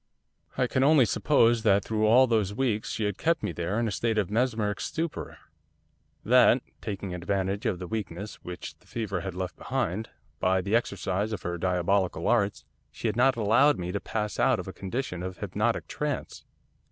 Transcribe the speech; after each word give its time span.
'I 0.57 0.65
can 0.65 0.83
only 0.83 1.05
suppose 1.05 1.61
that 1.61 1.85
through 1.85 2.07
all 2.07 2.25
those 2.25 2.55
weeks 2.55 2.89
she 2.89 3.03
had 3.03 3.19
kept 3.19 3.43
me 3.43 3.51
there 3.51 3.79
in 3.79 3.87
a 3.87 3.91
state 3.91 4.17
of 4.17 4.31
mesmeric 4.31 4.79
stupor. 4.81 5.37
That, 6.25 6.63
taking 6.81 7.13
advantage 7.13 7.67
of 7.67 7.77
the 7.77 7.85
weakness 7.85 8.37
which 8.41 8.75
the 8.79 8.87
fever 8.87 9.21
had 9.21 9.35
left 9.35 9.57
behind, 9.57 10.09
by 10.39 10.59
the 10.61 10.75
exercise 10.75 11.31
of 11.33 11.43
her 11.43 11.59
diabolical 11.59 12.27
arts, 12.27 12.65
she 12.89 13.07
had 13.07 13.15
not 13.15 13.35
allowed 13.35 13.77
me 13.77 13.91
to 13.91 13.99
pass 13.99 14.39
out 14.39 14.59
of 14.59 14.67
a 14.67 14.73
condition 14.73 15.21
of 15.21 15.37
hypnotic 15.37 15.87
trance. 15.87 16.45